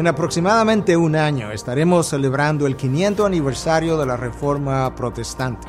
[0.00, 5.68] En aproximadamente un año estaremos celebrando el 500 aniversario de la Reforma Protestante.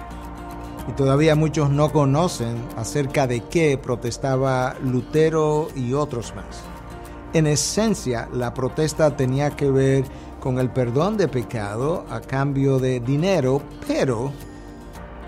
[0.88, 6.62] Y todavía muchos no conocen acerca de qué protestaba Lutero y otros más.
[7.34, 10.06] En esencia, la protesta tenía que ver
[10.40, 14.32] con el perdón de pecado a cambio de dinero, pero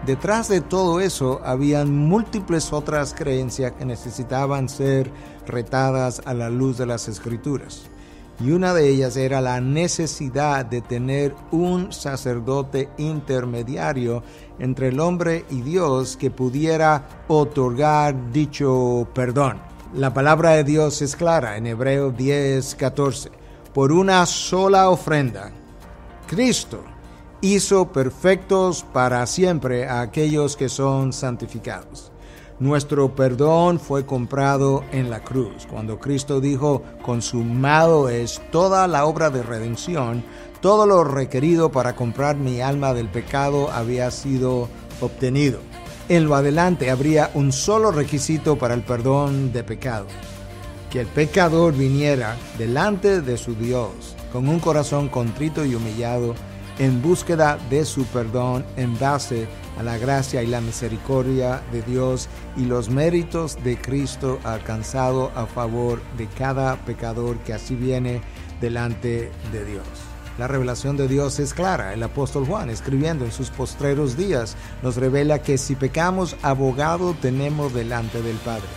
[0.05, 5.11] detrás de todo eso habían múltiples otras creencias que necesitaban ser
[5.45, 7.89] retadas a la luz de las escrituras
[8.39, 14.23] y una de ellas era la necesidad de tener un sacerdote intermediario
[14.59, 19.61] entre el hombre y Dios que pudiera otorgar dicho perdón.
[19.93, 23.31] La palabra de Dios es clara en Hebreo 10, 14.
[23.73, 25.51] Por una sola ofrenda,
[26.27, 26.83] Cristo
[27.41, 32.12] hizo perfectos para siempre a aquellos que son santificados.
[32.63, 35.67] Nuestro perdón fue comprado en la cruz.
[35.69, 40.23] Cuando Cristo dijo, consumado es toda la obra de redención,
[40.61, 44.69] todo lo requerido para comprar mi alma del pecado había sido
[45.01, 45.59] obtenido.
[46.07, 50.07] En lo adelante habría un solo requisito para el perdón de pecado,
[50.89, 56.33] que el pecador viniera delante de su Dios con un corazón contrito y humillado
[56.79, 59.47] en búsqueda de su perdón en base
[59.77, 65.45] a la gracia y la misericordia de Dios y los méritos de Cristo alcanzado a
[65.45, 68.21] favor de cada pecador que así viene
[68.61, 69.85] delante de Dios.
[70.37, 71.93] La revelación de Dios es clara.
[71.93, 77.71] El apóstol Juan, escribiendo en sus postreros días, nos revela que si pecamos, abogado tenemos
[77.73, 78.67] delante del Padre.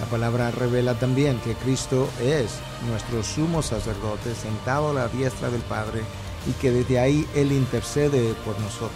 [0.00, 2.58] La palabra revela también que Cristo es
[2.90, 6.02] nuestro sumo sacerdote sentado a la diestra del Padre
[6.46, 8.90] y que desde ahí Él intercede por nosotros.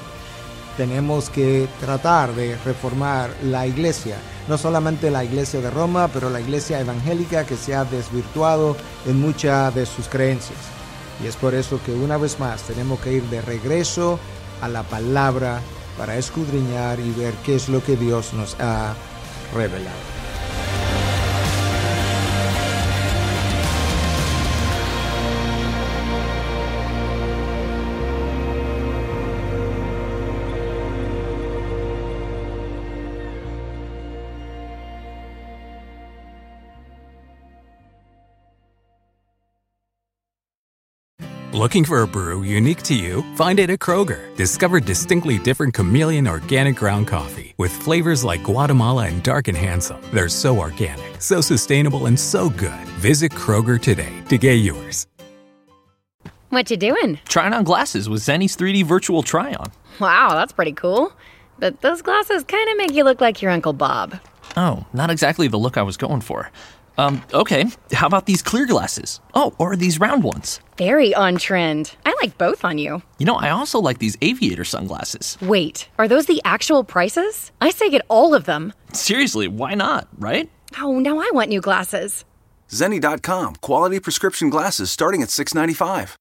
[0.77, 6.41] Tenemos que tratar de reformar la iglesia, no solamente la iglesia de Roma, pero la
[6.41, 10.59] iglesia evangélica que se ha desvirtuado en muchas de sus creencias.
[11.23, 14.19] Y es por eso que una vez más tenemos que ir de regreso
[14.61, 15.61] a la palabra
[15.97, 18.95] para escudriñar y ver qué es lo que Dios nos ha
[19.55, 20.16] revelado.
[41.57, 43.23] Looking for a brew unique to you?
[43.35, 44.37] Find it at Kroger.
[44.37, 49.99] Discover distinctly different chameleon organic ground coffee with flavors like Guatemala and Dark and Handsome.
[50.13, 52.85] They're so organic, so sustainable, and so good.
[53.01, 55.07] Visit Kroger today to get yours.
[56.51, 57.21] What you doing?
[57.27, 59.73] Trying on glasses with Zenny's 3D virtual try-on.
[59.99, 61.11] Wow, that's pretty cool.
[61.59, 64.21] But those glasses kind of make you look like your Uncle Bob.
[64.59, 66.51] Oh, not exactly the look I was going for.
[66.99, 69.21] Um, okay, how about these clear glasses?
[69.35, 70.61] Oh, or these round ones.
[70.79, 71.95] Very on trend.
[72.05, 73.03] I like both on you.
[73.19, 75.39] You know, I also like these aviator sunglasses.
[75.43, 77.53] Wait, are those the actual prices?
[77.61, 78.73] I say get all of them.
[78.93, 80.51] Seriously, why not, right?
[80.81, 82.25] Oh, now I want new glasses.
[82.69, 86.17] Zenni.com, quality prescription glasses starting at $6.95.